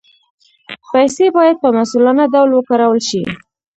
[0.91, 3.21] پیسې باید په مسؤلانه ډول وکارول شي.